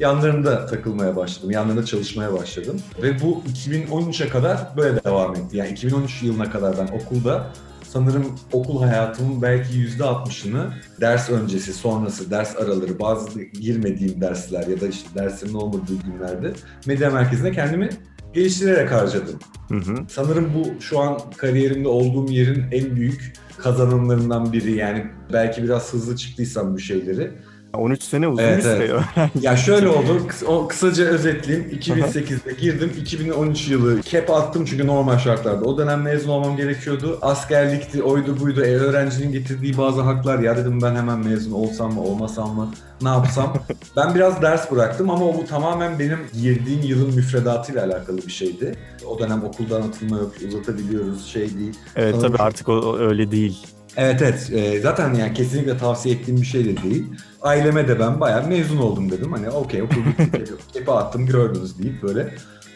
yanlarında 0.00 0.66
takılmaya 0.66 1.16
başladım. 1.16 1.50
Yanlarında 1.50 1.84
çalışmaya 1.84 2.32
başladım. 2.32 2.80
Ve 3.02 3.20
bu 3.20 3.42
2013'e 3.66 4.28
kadar 4.28 4.58
böyle 4.76 5.04
devam 5.04 5.34
etti. 5.34 5.56
Yani 5.56 5.70
2013 5.70 6.22
yılına 6.22 6.50
kadar 6.50 6.76
ben 6.78 6.98
okulda 6.98 7.46
sanırım 7.88 8.26
okul 8.52 8.82
hayatımın 8.82 9.42
belki 9.42 9.74
%60'ını 9.74 10.70
ders 11.00 11.30
öncesi, 11.30 11.72
sonrası, 11.72 12.30
ders 12.30 12.56
araları, 12.56 12.98
bazı 12.98 13.42
girmediğim 13.42 14.20
dersler 14.20 14.66
ya 14.66 14.80
da 14.80 14.86
işte 14.86 15.08
dersimin 15.14 15.54
olmadığı 15.54 15.94
günlerde 16.04 16.52
medya 16.86 17.10
merkezine 17.10 17.52
kendimi 17.52 17.88
geliştirerek 18.32 18.92
harcadım. 18.92 19.38
Hı 19.68 19.74
hı. 19.74 19.94
Sanırım 20.08 20.50
bu 20.54 20.82
şu 20.82 21.00
an 21.00 21.18
kariyerimde 21.36 21.88
olduğum 21.88 22.32
yerin 22.32 22.64
en 22.72 22.96
büyük 22.96 23.32
kazanımlarından 23.58 24.52
biri. 24.52 24.76
Yani 24.76 25.06
belki 25.32 25.62
biraz 25.62 25.92
hızlı 25.92 26.16
çıktıysam 26.16 26.74
bu 26.74 26.78
şeyleri. 26.78 27.32
13 27.76 28.02
sene 28.02 28.28
uzun 28.28 28.42
Evet, 28.42 28.58
bir 28.58 28.62
süre. 28.62 29.00
Ya 29.40 29.56
şöyle 29.56 29.88
oldu, 29.88 30.20
kıs- 30.28 30.44
o 30.44 30.68
kısaca 30.68 31.04
özetleyeyim. 31.04 31.70
2008'de 31.70 32.52
girdim, 32.60 32.92
2013 33.00 33.68
yılı 33.68 34.00
kep 34.02 34.30
attım 34.30 34.64
çünkü 34.64 34.86
normal 34.86 35.18
şartlarda. 35.18 35.64
O 35.64 35.78
dönem 35.78 36.02
mezun 36.02 36.28
olmam 36.30 36.56
gerekiyordu. 36.56 37.18
Askerlikti, 37.22 38.02
oydu 38.02 38.40
buydu, 38.40 38.64
e, 38.64 38.74
öğrencinin 38.74 39.32
getirdiği 39.32 39.78
bazı 39.78 40.00
haklar. 40.00 40.38
Ya 40.38 40.56
dedim 40.56 40.82
ben 40.82 40.94
hemen 40.94 41.18
mezun 41.18 41.52
olsam 41.52 41.94
mı, 41.94 42.02
olmasam 42.02 42.54
mı, 42.54 42.70
ne 43.02 43.08
yapsam? 43.08 43.54
ben 43.96 44.14
biraz 44.14 44.42
ders 44.42 44.70
bıraktım 44.70 45.10
ama 45.10 45.34
bu 45.34 45.44
tamamen 45.46 45.98
benim 45.98 46.18
girdiğim 46.42 46.82
yılın 46.82 47.14
müfredatıyla 47.14 47.84
alakalı 47.86 48.16
bir 48.16 48.32
şeydi. 48.32 48.76
O 49.06 49.18
dönem 49.18 49.44
okuldan 49.44 49.82
atılma 49.82 50.16
yok, 50.18 50.32
uzatabiliyoruz, 50.48 51.26
şey 51.26 51.58
değil. 51.58 51.74
Evet 51.96 52.14
Sanırım 52.14 52.32
tabii 52.32 52.42
artık 52.42 52.68
o, 52.68 52.72
o 52.72 52.98
öyle 52.98 53.30
değil. 53.30 53.66
Evet 53.96 54.22
evet 54.22 54.50
Ee, 54.54 54.80
zaten 54.80 55.14
yani 55.14 55.34
kesinlikle 55.34 55.78
tavsiye 55.78 56.14
ettiğim 56.14 56.40
bir 56.40 56.46
şey 56.46 56.64
de 56.64 56.82
değil. 56.82 57.04
Aileme 57.42 57.88
de 57.88 58.00
ben 58.00 58.20
bayağı 58.20 58.48
mezun 58.48 58.76
oldum 58.76 59.10
dedim. 59.10 59.32
Hani 59.32 59.50
okey 59.50 59.82
okul 59.82 59.96
bitti. 59.96 60.44
Kepe 60.72 60.92
attım 60.92 61.26
gördünüz 61.26 61.78
deyip 61.78 62.02
böyle. 62.02 62.34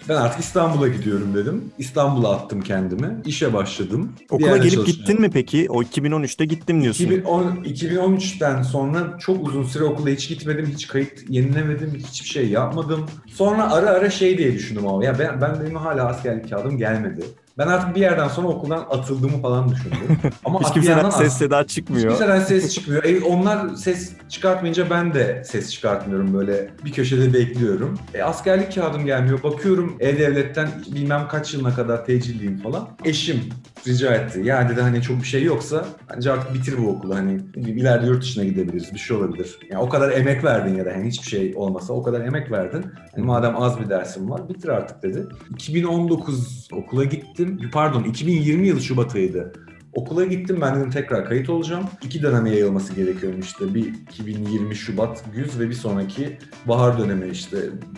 Ben 0.09 0.15
artık 0.17 0.41
İstanbul'a 0.41 0.89
gidiyorum 0.89 1.35
dedim. 1.35 1.65
İstanbul'a 1.79 2.31
attım 2.31 2.61
kendimi. 2.61 3.17
İşe 3.25 3.53
başladım. 3.55 4.13
Okula 4.31 4.57
gelip 4.57 4.87
gittin 4.87 5.21
mi 5.21 5.31
peki? 5.31 5.67
O 5.71 5.83
2013'te 5.83 6.45
gittim 6.45 6.83
diyorsun. 6.83 7.05
2010, 7.05 7.57
2013'ten 7.65 8.63
sonra 8.63 9.19
çok 9.19 9.49
uzun 9.49 9.63
süre 9.65 9.85
okula 9.85 10.11
hiç 10.11 10.29
gitmedim, 10.29 10.67
hiç 10.67 10.89
kayıt 10.89 11.13
yenilemedim, 11.29 11.95
hiçbir 11.95 12.29
şey 12.29 12.49
yapmadım. 12.49 13.07
Sonra 13.27 13.73
ara 13.73 13.91
ara 13.91 14.11
şey 14.11 14.39
diye 14.39 14.53
düşündüm 14.55 14.87
ama 14.87 15.05
ya 15.05 15.19
ben, 15.19 15.41
ben 15.41 15.61
benim 15.65 15.77
hala 15.77 16.07
askerlik 16.07 16.51
kağıdım 16.51 16.79
gelmedi. 16.79 17.25
Ben 17.61 17.67
artık 17.67 17.97
bir 17.97 18.01
yerden 18.01 18.29
sonra 18.29 18.49
okuldan 18.49 18.87
atıldığımı 18.91 19.43
falan 19.43 19.71
düşündüm. 19.71 20.19
Ama 20.45 20.61
Hiç 20.61 20.73
kimseden 20.73 21.11
ses 21.11 21.33
seda 21.33 21.67
çıkmıyor. 21.67 22.09
Kimseden 22.09 22.41
ses 22.41 22.75
çıkmıyor. 22.75 23.05
E, 23.05 23.21
onlar 23.21 23.75
ses 23.75 24.13
çıkartmayınca 24.29 24.91
ben 24.91 25.15
de 25.15 25.43
ses 25.45 25.73
çıkartmıyorum 25.73 26.35
böyle 26.35 26.71
bir 26.85 26.93
köşede 26.93 27.35
bekliyorum. 27.35 27.99
E, 28.15 28.23
askerlik 28.23 28.75
kağıdım 28.75 29.07
gelmiyor. 29.07 29.43
Bakıyorum 29.43 29.97
E-Devlet'ten 30.01 30.69
bilmem 30.95 31.29
kaç 31.29 31.55
yılına 31.55 31.75
kadar 31.75 32.05
tecilliyim 32.05 32.59
falan. 32.59 32.89
Eşim 33.05 33.41
rica 33.87 34.15
etti. 34.15 34.41
Ya 34.45 34.69
dedi 34.69 34.81
hani 34.81 35.03
çok 35.03 35.19
bir 35.19 35.27
şey 35.27 35.43
yoksa 35.43 35.85
bence 36.15 36.33
artık 36.33 36.55
bitir 36.55 36.75
bu 36.79 36.89
okulu 36.89 37.15
hani 37.15 37.41
ileride 37.57 38.07
yurt 38.07 38.23
dışına 38.23 38.45
gidebiliriz 38.45 38.95
bir 38.95 38.99
şey 38.99 39.17
olabilir. 39.17 39.59
Yani 39.71 39.83
o 39.83 39.89
kadar 39.89 40.11
emek 40.11 40.45
verdin 40.45 40.75
ya 40.75 40.87
da 40.87 40.91
hani 40.95 41.07
hiçbir 41.07 41.29
şey 41.29 41.53
olmasa 41.57 41.93
o 41.93 42.03
kadar 42.03 42.21
emek 42.21 42.51
verdin. 42.51 42.85
Hani 43.15 43.25
madem 43.25 43.57
az 43.57 43.81
bir 43.81 43.91
dersim 43.91 44.31
var 44.31 44.49
bitir 44.49 44.69
artık 44.69 45.03
dedi. 45.03 45.27
2019 45.51 46.69
okula 46.73 47.05
gittim. 47.05 47.50
Pardon 47.73 48.05
2020 48.05 48.69
yılı 48.69 48.81
Şubat 48.81 49.15
ayıydı. 49.15 49.53
Okula 49.95 50.25
gittim 50.25 50.59
ben 50.61 50.77
dedim 50.77 50.91
tekrar 50.91 51.25
kayıt 51.29 51.51
olacağım. 51.51 51.85
İki 52.05 52.23
döneme 52.23 52.51
yayılması 52.51 52.95
gerekiyormuş 52.95 53.47
işte. 53.47 53.75
Bir 53.75 53.85
2020 53.85 54.75
Şubat 54.77 55.25
güz 55.35 55.61
ve 55.61 55.69
bir 55.69 55.75
sonraki 55.75 56.39
bahar 56.69 56.99
dönemi 56.99 57.29
işte 57.29 57.57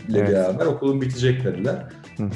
ile 0.09 0.19
Evet. 0.19 0.31
beraber 0.31 0.67
okulun 0.67 1.01
bitecek 1.01 1.45
dediler. 1.45 1.87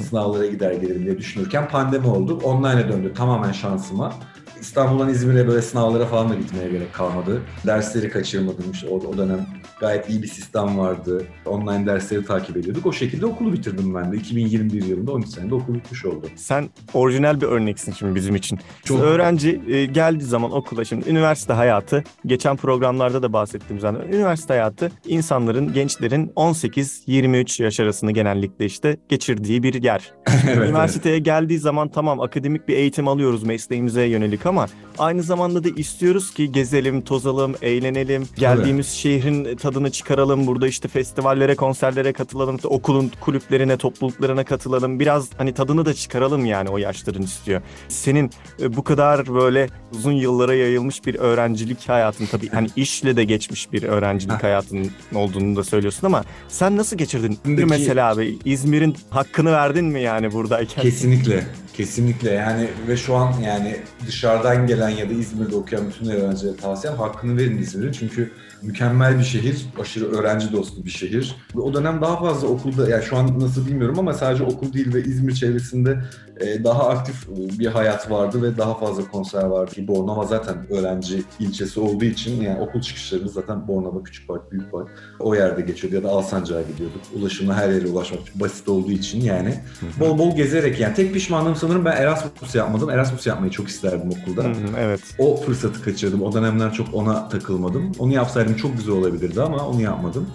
Sınavlara 0.09 0.45
gider 0.45 0.71
gelirim 0.73 1.05
diye 1.05 1.17
düşünürken 1.17 1.67
pandemi 1.69 2.07
oldu. 2.07 2.39
Online'a 2.43 2.89
döndü 2.89 3.13
tamamen 3.13 3.51
şansıma. 3.51 4.13
İstanbul'dan 4.61 5.09
İzmir'e 5.09 5.47
böyle 5.47 5.61
sınavlara 5.61 6.05
falan 6.05 6.29
da 6.29 6.35
gitmeye 6.35 6.69
gerek 6.69 6.93
kalmadı. 6.93 7.41
Dersleri 7.65 8.09
kaçırmadım 8.09 8.65
işte 8.73 8.87
o, 8.87 8.95
o 8.95 9.17
dönem 9.17 9.47
gayet 9.79 10.09
iyi 10.09 10.21
bir 10.23 10.27
sistem 10.27 10.77
vardı. 10.77 11.23
Online 11.45 11.85
dersleri 11.85 12.25
takip 12.25 12.57
ediyorduk. 12.57 12.85
O 12.85 12.93
şekilde 12.93 13.25
okulu 13.25 13.53
bitirdim 13.53 13.95
ben 13.95 14.11
de. 14.11 14.15
2021 14.17 14.83
yılında 14.85 15.11
12 15.11 15.29
senede 15.29 15.55
okul 15.55 15.73
bitmiş 15.73 16.05
oldu. 16.05 16.27
Sen 16.35 16.69
orijinal 16.93 17.41
bir 17.41 17.45
örneksin 17.45 17.91
şimdi 17.91 18.15
bizim 18.15 18.35
için. 18.35 18.59
Çok- 18.83 19.01
Öğrenci 19.01 19.61
e, 19.67 19.85
geldiği 19.85 20.23
zaman 20.23 20.51
okula 20.51 20.85
şimdi 20.85 21.09
üniversite 21.09 21.53
hayatı, 21.53 22.03
geçen 22.25 22.55
programlarda 22.55 23.23
da 23.23 23.33
bahsettiğim 23.33 23.79
zaten 23.79 24.07
üniversite 24.07 24.53
hayatı 24.53 24.91
insanların, 25.07 25.73
gençlerin 25.73 26.27
18-23 26.35 27.63
yaş 27.63 27.79
arasını 27.79 28.11
genellikle 28.11 28.65
işte 28.65 28.97
geçirdiği 29.09 29.63
bir 29.63 29.83
yer. 29.83 30.13
evet, 30.47 30.69
Üniversiteye 30.69 31.19
geldiği 31.19 31.59
zaman 31.59 31.89
tamam 31.89 32.19
akademik 32.21 32.67
bir 32.67 32.75
eğitim 32.77 33.07
alıyoruz 33.07 33.43
mesleğimize 33.43 34.03
yönelik 34.03 34.45
ama 34.47 34.67
aynı 34.97 35.23
zamanda 35.23 35.63
da 35.63 35.69
istiyoruz 35.69 36.33
ki 36.33 36.51
gezelim, 36.51 37.01
tozalım, 37.01 37.55
eğlenelim, 37.61 38.27
geldiğimiz 38.37 38.87
şehrin 38.87 39.55
tadını 39.55 39.91
çıkaralım, 39.91 40.47
burada 40.47 40.67
işte 40.67 40.87
festivallere, 40.87 41.55
konserlere 41.55 42.13
katılalım, 42.13 42.57
okulun 42.63 43.11
kulüplerine, 43.21 43.77
topluluklarına 43.77 44.43
katılalım. 44.43 44.99
Biraz 44.99 45.29
hani 45.37 45.53
tadını 45.53 45.85
da 45.85 45.93
çıkaralım 45.93 46.45
yani 46.45 46.69
o 46.69 46.77
yaşların 46.77 47.21
istiyor. 47.21 47.61
Senin 47.87 48.31
e, 48.61 48.75
bu 48.75 48.83
kadar 48.83 49.33
böyle 49.33 49.69
uzun 49.93 50.11
yıllara 50.11 50.53
yayılmış 50.55 51.05
bir 51.05 51.15
öğrencilik 51.15 51.89
hayatın 51.89 52.25
tabii 52.25 52.49
hani 52.49 52.67
işle 52.75 53.15
de 53.17 53.23
geçmiş 53.23 53.71
bir 53.73 53.83
öğrencilik 53.83 54.43
hayatın 54.43 54.91
olduğunu 55.15 55.55
da 55.55 55.63
söylüyorsun 55.63 56.07
ama 56.07 56.23
sen 56.47 56.77
nasıl 56.77 56.97
geçirdin? 56.97 57.37
Şimdiki- 57.45 57.65
Mesela 57.65 58.09
abi 58.11 58.37
İzmir'in 58.45 58.95
hakkını 59.09 59.51
verdin 59.51 59.85
mi 59.85 60.01
yani 60.01 60.33
buradayken? 60.33 60.81
Kesinlikle. 60.81 61.43
Kesinlikle 61.77 62.31
yani 62.31 62.69
ve 62.87 62.97
şu 62.97 63.15
an 63.15 63.33
yani 63.39 63.77
dışarıdan 64.07 64.67
gelen 64.67 64.89
ya 64.89 65.09
da 65.09 65.13
İzmir'de 65.13 65.55
okuyan 65.55 65.89
bütün 65.89 66.09
öğrencilere 66.09 66.55
tavsiyem 66.55 66.97
hakkını 66.97 67.37
verin 67.37 67.57
İzmir'in. 67.57 67.91
Çünkü 67.91 68.31
mükemmel 68.61 69.19
bir 69.19 69.23
şehir, 69.23 69.65
aşırı 69.81 70.05
öğrenci 70.05 70.51
dostu 70.51 70.85
bir 70.85 70.89
şehir. 70.89 71.35
Ve 71.55 71.61
O 71.61 71.73
dönem 71.73 72.01
daha 72.01 72.19
fazla 72.19 72.47
okulda, 72.47 72.89
yani 72.89 73.03
şu 73.03 73.17
an 73.17 73.39
nasıl 73.39 73.67
bilmiyorum 73.67 73.99
ama 73.99 74.13
sadece 74.13 74.43
okul 74.43 74.73
değil 74.73 74.93
ve 74.93 75.03
İzmir 75.03 75.33
çevresinde 75.33 75.99
e, 76.39 76.63
daha 76.63 76.89
aktif 76.89 77.27
bir 77.29 77.65
hayat 77.65 78.11
vardı 78.11 78.41
ve 78.41 78.57
daha 78.57 78.79
fazla 78.79 79.07
konser 79.07 79.43
vardı. 79.43 79.71
Ki 79.71 79.87
Bornova 79.87 80.25
zaten 80.25 80.55
öğrenci 80.69 81.23
ilçesi 81.39 81.79
olduğu 81.79 82.05
için 82.05 82.41
yani 82.41 82.59
okul 82.59 82.81
çıkışlarımız 82.81 83.33
zaten 83.33 83.67
Bornova, 83.67 84.03
Küçük 84.03 84.27
Park, 84.27 84.51
Büyük 84.51 84.71
Park 84.71 84.87
o 85.19 85.35
yerde 85.35 85.61
geçiyordu 85.61 85.95
ya 85.95 86.03
da 86.03 86.09
Alsancak'a 86.09 86.61
gidiyorduk. 86.61 87.01
Ulaşımla 87.15 87.55
her 87.55 87.69
yere 87.69 87.87
ulaşmak 87.87 88.19
basit 88.35 88.69
olduğu 88.69 88.91
için 88.91 89.21
yani 89.21 89.55
bol 89.99 90.17
bol 90.17 90.35
gezerek 90.35 90.79
yani 90.79 90.93
tek 90.93 91.13
pişmanlığım 91.13 91.55
sanırım 91.55 91.85
ben 91.85 91.95
Erasmus 91.97 92.55
yapmadım. 92.55 92.89
Erasmus 92.89 93.27
yapmayı 93.27 93.51
çok 93.51 93.67
isterdim 93.67 94.09
okulda. 94.21 94.43
Hı, 94.43 94.53
evet. 94.79 94.99
O 95.19 95.35
fırsatı 95.35 95.83
kaçırdım. 95.83 96.21
O 96.21 96.33
dönemler 96.33 96.73
çok 96.73 96.93
ona 96.93 97.29
takılmadım. 97.29 97.91
Onu 97.99 98.13
yapsaydım 98.13 98.46
çok 98.55 98.77
güzel 98.77 98.93
olabilirdi 98.95 99.41
ama 99.41 99.67
onu 99.67 99.81
yapmadım. 99.81 100.27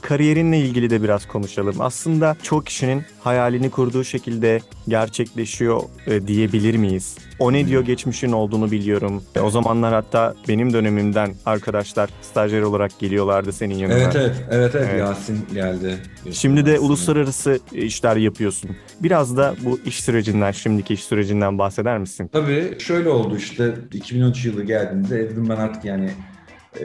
Kariyerinle 0.00 0.58
ilgili 0.58 0.90
de 0.90 1.02
biraz 1.02 1.26
konuşalım. 1.28 1.74
Aslında 1.80 2.36
çoğu 2.42 2.62
kişinin 2.62 3.02
hayalini 3.20 3.70
kurduğu 3.70 4.04
şekilde 4.04 4.60
gerçekleşiyor 4.88 5.82
e, 6.06 6.26
diyebilir 6.26 6.76
miyiz? 6.76 7.16
O 7.38 7.52
ne 7.52 7.66
diyor 7.66 7.84
geçmişin 7.84 8.32
olduğunu 8.32 8.70
biliyorum. 8.70 9.22
E, 9.34 9.40
o 9.40 9.50
zamanlar 9.50 9.94
hatta 9.94 10.34
benim 10.48 10.72
dönemimden 10.72 11.34
arkadaşlar 11.46 12.10
stajyer 12.22 12.62
olarak 12.62 12.98
geliyorlardı 12.98 13.52
senin 13.52 13.74
yanına. 13.74 13.98
Evet 13.98 14.16
evet. 14.16 14.36
Evet 14.50 14.74
evet. 14.74 14.88
Evet. 14.90 15.00
Yasin 15.00 15.46
geldi. 15.54 15.96
Şimdi 16.32 16.66
de 16.66 16.70
Yasin. 16.70 16.84
uluslararası 16.86 17.60
işler 17.72 18.16
yapıyorsun. 18.16 18.70
Biraz 19.02 19.36
da 19.36 19.54
bu 19.64 19.80
iş 19.84 20.00
sürecinden, 20.04 20.52
şimdiki 20.52 20.94
iş 20.94 21.04
sürecinden 21.04 21.58
bahseder 21.58 21.98
misin? 21.98 22.30
Tabii 22.32 22.76
şöyle 22.78 23.08
oldu 23.08 23.36
işte 23.36 23.74
2013 23.92 24.44
yılı 24.44 24.64
geldiğinde 24.64 25.18
dedim 25.30 25.48
ben 25.48 25.56
artık 25.56 25.84
yani 25.84 26.06
e, 26.06 26.10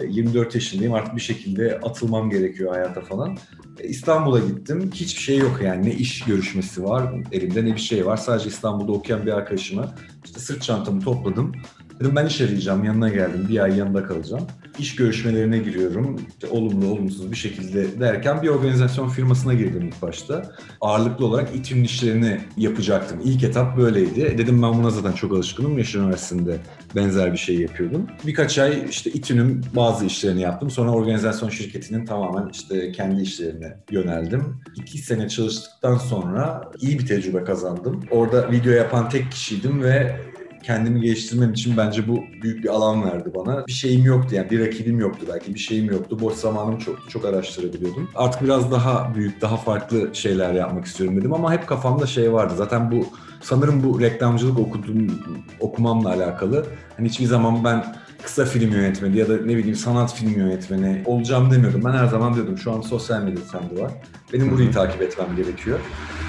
24 0.10 0.56
yaşındayım 0.56 0.94
artık 0.94 1.16
bir 1.16 1.22
şekilde 1.22 1.80
atılmam 1.84 2.30
gerekiyor 2.30 2.72
hayata 2.72 3.02
falan. 3.02 3.38
E, 3.80 3.88
İstanbul'a 3.88 4.40
gittim. 4.40 4.90
Hiçbir 4.94 5.22
şey 5.22 5.38
yok 5.38 5.60
yani. 5.64 5.86
Ne 5.86 5.94
iş 5.94 6.24
görüşmesi 6.24 6.84
var 6.84 7.14
elimde 7.32 7.66
ne 7.66 7.76
bir 7.76 7.82
şey 7.82 8.06
var. 8.06 8.18
Sadece 8.18 8.50
İstanbul'da 8.50 8.92
okuyan 8.92 9.26
bir 9.26 9.32
arkadaşıma 9.32 9.96
işte 10.26 10.40
sırt 10.40 10.62
çantamı 10.62 11.02
topladım. 11.02 11.52
Dedim 12.00 12.16
ben 12.16 12.26
iş 12.26 12.42
arayacağım. 12.42 12.84
Yanına 12.84 13.10
geldim. 13.10 13.46
Bir 13.50 13.60
ay 13.64 13.78
yanında 13.78 14.04
kalacağım. 14.04 14.44
İş 14.80 14.96
görüşmelerine 14.96 15.58
giriyorum. 15.58 16.22
İşte 16.30 16.48
olumlu 16.48 16.88
olumsuz 16.88 17.32
bir 17.32 17.36
şekilde 17.38 18.00
derken 18.00 18.42
bir 18.42 18.48
organizasyon 18.48 19.10
firmasına 19.10 19.54
girdim 19.54 19.82
ilk 19.88 20.02
başta. 20.02 20.52
Ağırlıklı 20.82 21.26
olarak 21.26 21.56
İTÜ'nün 21.56 21.84
işlerini 21.84 22.40
yapacaktım. 22.58 23.20
İlk 23.24 23.44
etap 23.44 23.78
böyleydi. 23.78 24.22
E, 24.22 24.38
Dedim 24.38 24.62
ben 24.62 24.74
buna 24.74 24.90
zaten 24.90 25.12
çok 25.12 25.32
alışkınım. 25.34 25.78
Yaşar 25.78 26.00
Üniversitesi'nde 26.00 26.58
benzer 26.96 27.32
bir 27.34 27.38
şey 27.38 27.60
yapıyordum. 27.60 28.08
Birkaç 28.26 28.58
ay 28.60 28.84
işte 28.90 29.12
İTÜ'nün 29.12 29.66
bazı 29.76 30.06
işlerini 30.06 30.42
yaptım. 30.42 30.70
Sonra 30.70 30.92
organizasyon 30.92 31.50
şirketinin 31.50 32.06
tamamen 32.06 32.50
işte 32.54 32.92
kendi 32.92 33.22
işlerine 33.22 33.78
yöneldim. 33.92 34.44
İki 34.76 34.98
sene 34.98 35.30
çalıştıktan 35.30 35.98
sonra 35.98 36.72
iyi 36.82 37.00
bir 37.00 37.06
tecrübe 37.06 37.44
kazandım. 37.44 38.00
Orada 38.12 38.52
video 38.52 38.72
yapan 38.74 39.10
tek 39.10 39.32
kişiydim 39.32 39.84
ve 39.84 40.16
kendimi 40.66 41.02
geliştirmem 41.02 41.54
için 41.54 41.78
bence 41.78 42.08
bu 42.08 42.24
büyük 42.42 42.64
bir 42.64 42.70
alan 42.70 43.04
verdi 43.04 43.30
bana. 43.36 43.68
Bir 43.68 43.72
şeyim 43.72 44.06
yoktu 44.06 44.36
yani 44.36 44.50
bir 44.50 44.60
rakibim 44.60 45.00
yoktu 45.00 45.26
belki 45.34 45.54
bir 45.54 45.60
şeyim 45.60 45.92
yoktu. 45.92 46.20
Boş 46.22 46.34
zamanım 46.34 46.78
çoktu. 46.78 47.10
Çok 47.10 47.26
araştırabiliyordum. 47.26 48.10
Artık 48.16 48.44
biraz 48.44 48.72
daha 48.72 49.16
büyük, 49.16 49.42
daha 49.42 49.58
farklı 49.58 50.10
şeyler 50.14 50.54
yapmak 50.54 50.86
istiyorum 50.86 51.18
dedim 51.18 51.34
ama 51.34 51.54
hep 51.54 51.68
kafamda 51.68 52.06
şey 52.06 52.34
vardı. 52.34 52.54
Zaten 52.58 52.92
bu 52.92 53.06
sanırım 53.42 53.84
bu 53.84 54.02
reklamcılık 54.02 54.60
okudum, 54.60 55.22
okumamla 55.60 56.10
alakalı. 56.10 56.66
Hani 56.98 57.10
hiçbir 57.10 57.26
zaman 57.26 57.64
ben 57.64 57.96
kısa 58.24 58.46
film 58.46 58.72
yönetmeni 58.72 59.18
ya 59.18 59.30
da 59.30 59.38
ne 59.38 59.58
bileyim 59.58 59.76
sanat 59.76 60.14
film 60.14 60.40
yönetmeni 60.40 61.04
olacağım 61.06 61.52
demiyordum. 61.52 61.82
Ben 61.86 61.92
her 61.92 62.06
zaman 62.06 62.34
diyordum 62.34 62.58
şu 62.58 62.72
an 62.72 62.82
sosyal 62.82 63.22
medya 63.22 63.44
trendi 63.52 63.82
var. 63.82 63.92
Benim 64.34 64.52
burayı 64.52 64.72
takip 64.72 65.02
etmem 65.02 65.36
gerekiyor. 65.36 65.80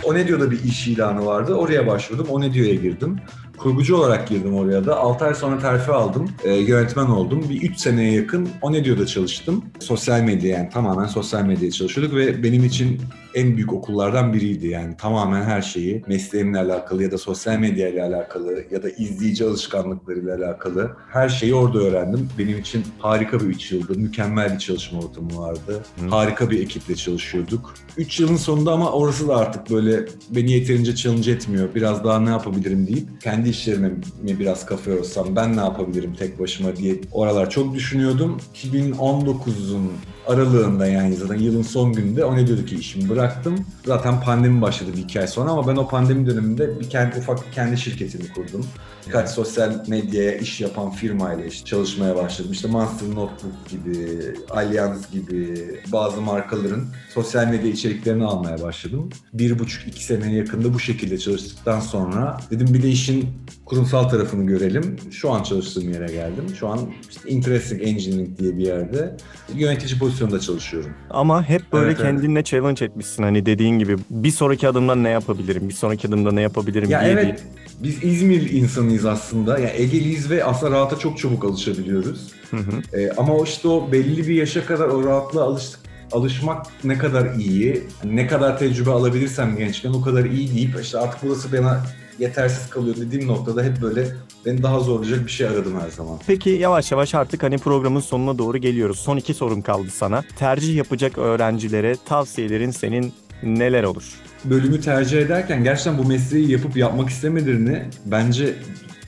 O 0.04 0.14
ne 0.14 0.28
diyor'da 0.28 0.50
bir 0.50 0.64
iş 0.64 0.88
ilanı 0.88 1.26
vardı. 1.26 1.54
Oraya 1.54 1.86
başvurdum. 1.86 2.26
O 2.30 2.40
ne 2.40 2.52
diyor'ya 2.52 2.74
girdim. 2.74 3.16
Kurgucu 3.56 3.96
olarak 3.96 4.28
girdim 4.28 4.54
oraya 4.54 4.86
da. 4.86 4.96
6 4.96 5.24
ay 5.24 5.34
sonra 5.34 5.58
terfi 5.58 5.92
aldım. 5.92 6.30
Ee, 6.44 6.54
yönetmen 6.54 7.06
oldum. 7.06 7.46
Bir 7.50 7.62
3 7.62 7.78
seneye 7.78 8.12
yakın 8.12 8.48
o 8.62 8.72
ne 8.72 8.84
diyor'da 8.84 9.06
çalıştım. 9.06 9.64
Sosyal 9.80 10.20
medya 10.20 10.58
yani 10.58 10.68
tamamen 10.68 11.06
sosyal 11.06 11.42
medyaya 11.42 11.70
çalışıyorduk 11.70 12.16
ve 12.16 12.42
benim 12.42 12.64
için 12.64 13.00
en 13.34 13.56
büyük 13.56 13.72
okullardan 13.72 14.32
biriydi. 14.32 14.66
Yani 14.66 14.96
tamamen 14.96 15.42
her 15.42 15.62
şeyi 15.62 16.02
mesleğimle 16.06 16.58
alakalı 16.58 17.02
ya 17.02 17.10
da 17.10 17.18
sosyal 17.18 17.58
medya 17.58 17.88
ile 17.88 18.02
alakalı 18.02 18.64
ya 18.70 18.82
da 18.82 18.90
izleyici 18.90 19.44
alışkanlıklarıyla 19.44 20.36
alakalı 20.36 20.96
her 21.12 21.28
şeyi 21.28 21.54
orada 21.54 21.78
öğrendim. 21.78 22.28
Benim 22.38 22.58
için 22.58 22.84
harika 22.98 23.40
bir 23.40 23.44
3 23.46 23.72
yıldı. 23.72 23.98
Mükemmel 23.98 24.54
bir 24.54 24.58
çalışma 24.58 25.00
ortamı 25.00 25.38
vardı. 25.38 25.84
Hı. 26.00 26.08
Harika 26.08 26.50
bir 26.50 26.60
ekiple 26.60 26.94
çalışıyorduk. 26.94 27.74
3 27.96 28.20
yılın 28.20 28.36
sonunda 28.36 28.72
ama 28.72 28.92
orası 28.92 29.28
da 29.28 29.36
artık 29.36 29.70
böyle 29.70 30.04
beni 30.30 30.52
yeterince 30.52 30.94
challenge 30.94 31.30
etmiyor. 31.30 31.68
Biraz 31.74 32.04
daha 32.04 32.20
ne 32.20 32.30
yapabilirim 32.30 32.86
deyip 32.86 33.20
kendi 33.20 33.45
işlerime 33.48 33.88
mi 34.22 34.38
biraz 34.38 34.66
kafa 34.66 34.90
yorsam 34.90 35.36
ben 35.36 35.56
ne 35.56 35.60
yapabilirim 35.60 36.14
tek 36.14 36.40
başıma 36.40 36.76
diye 36.76 37.00
oralar 37.12 37.50
çok 37.50 37.74
düşünüyordum. 37.74 38.40
2019'un 38.54 39.92
aralığında 40.26 40.86
yani 40.86 41.16
zaten 41.16 41.38
yılın 41.38 41.62
son 41.62 41.92
gününde 41.92 42.24
o 42.24 42.36
ne 42.36 42.46
diyordu 42.46 42.64
ki 42.64 42.76
işimi 42.76 43.08
bıraktım. 43.08 43.66
Zaten 43.86 44.20
pandemi 44.20 44.62
başladı 44.62 44.90
bir 44.96 45.02
iki 45.02 45.20
ay 45.20 45.26
sonra 45.26 45.50
ama 45.50 45.68
ben 45.68 45.76
o 45.76 45.88
pandemi 45.88 46.26
döneminde 46.26 46.80
bir 46.80 46.90
kendi 46.90 47.18
ufak 47.18 47.46
bir 47.46 47.52
kendi 47.52 47.78
şirketimi 47.78 48.32
kurdum. 48.32 48.66
Birkaç 49.06 49.30
sosyal 49.30 49.84
medyaya 49.88 50.36
iş 50.36 50.60
yapan 50.60 50.90
firmayla 50.90 51.44
işte 51.44 51.64
çalışmaya 51.64 52.16
başladım. 52.16 52.52
İşte 52.52 52.68
Monster 52.68 53.08
Notebook 53.08 53.68
gibi, 53.70 54.20
Allianz 54.50 55.10
gibi 55.10 55.54
bazı 55.92 56.20
markaların 56.20 56.84
sosyal 57.14 57.46
medya 57.46 57.70
içeriklerini 57.70 58.24
almaya 58.24 58.62
başladım. 58.62 59.10
Bir 59.32 59.58
buçuk 59.58 59.88
iki 59.88 60.04
seneye 60.04 60.36
yakında 60.36 60.74
bu 60.74 60.80
şekilde 60.80 61.18
çalıştıktan 61.18 61.80
sonra 61.80 62.38
dedim 62.50 62.74
bir 62.74 62.82
de 62.82 62.88
işin 62.88 63.28
kurumsal 63.64 64.08
tarafını 64.08 64.46
görelim. 64.46 64.96
Şu 65.10 65.30
an 65.30 65.42
çalıştığım 65.42 65.92
yere 65.92 66.12
geldim. 66.12 66.44
Şu 66.58 66.68
an 66.68 66.80
işte 67.10 67.30
Interesting 67.30 67.82
Engineering 67.82 68.38
diye 68.38 68.58
bir 68.58 68.66
yerde 68.66 69.16
yönetici 69.54 70.00
pozisyonda 70.16 70.40
çalışıyorum. 70.40 70.90
Ama 71.10 71.42
hep 71.48 71.72
böyle 71.72 71.86
Evet, 71.86 71.96
evet. 72.00 72.10
kendinle 72.10 72.44
challenge 72.44 72.84
etmişsin 72.84 73.22
hani 73.22 73.46
dediğin 73.46 73.78
gibi. 73.78 73.96
Bir 74.10 74.30
sonraki 74.30 74.68
adımda 74.68 74.94
ne 74.94 75.08
yapabilirim? 75.08 75.68
Bir 75.68 75.74
sonraki 75.74 76.08
adımda 76.08 76.32
ne 76.32 76.42
yapabilirim 76.42 76.90
Ya 76.90 77.00
diye 77.00 77.12
evet 77.12 77.24
diye. 77.24 77.36
biz 77.82 78.04
İzmir 78.04 78.50
insanıyız 78.50 79.06
aslında. 79.06 79.58
Ya 79.58 79.68
Egeliyiz 79.74 80.30
ve 80.30 80.44
aslında 80.44 80.72
rahata 80.76 80.98
çok 80.98 81.18
çabuk 81.18 81.44
alışabiliyoruz. 81.44 82.30
Hı 82.50 82.56
hı. 82.56 82.98
Ee, 82.98 83.10
ama 83.16 83.34
o 83.34 83.44
işte 83.44 83.68
o 83.68 83.92
belli 83.92 84.28
bir 84.28 84.34
yaşa 84.34 84.66
kadar 84.66 84.88
o 84.88 85.04
rahatlığa 85.04 85.44
alıştık 85.44 85.80
alışmak 86.12 86.66
ne 86.84 86.98
kadar 86.98 87.34
iyi, 87.34 87.82
ne 88.04 88.26
kadar 88.26 88.58
tecrübe 88.58 88.90
alabilirsem 88.90 89.56
gençken 89.56 89.90
o 89.90 90.02
kadar 90.02 90.24
iyi 90.24 90.54
deyip 90.54 90.80
işte 90.82 90.98
artık 90.98 91.22
burası 91.22 91.52
bana 91.52 91.80
yetersiz 92.18 92.70
kalıyor 92.70 92.96
dediğim 92.96 93.28
noktada 93.28 93.62
hep 93.62 93.82
böyle 93.82 94.06
beni 94.46 94.62
daha 94.62 94.80
zorlayacak 94.80 95.26
bir 95.26 95.30
şey 95.30 95.46
aradım 95.46 95.80
her 95.80 95.90
zaman. 95.90 96.18
Peki 96.26 96.50
yavaş 96.50 96.92
yavaş 96.92 97.14
artık 97.14 97.42
hani 97.42 97.58
programın 97.58 98.00
sonuna 98.00 98.38
doğru 98.38 98.58
geliyoruz. 98.58 98.98
Son 98.98 99.16
iki 99.16 99.34
sorum 99.34 99.62
kaldı 99.62 99.88
sana. 99.90 100.24
Tercih 100.38 100.76
yapacak 100.76 101.18
öğrencilere 101.18 101.96
tavsiyelerin 102.04 102.70
senin 102.70 103.12
neler 103.42 103.82
olur? 103.82 104.04
Bölümü 104.44 104.80
tercih 104.80 105.20
ederken 105.20 105.64
gerçekten 105.64 105.98
bu 105.98 106.04
mesleği 106.04 106.50
yapıp 106.50 106.76
yapmak 106.76 107.08
istemelerini 107.08 107.82
bence 108.06 108.54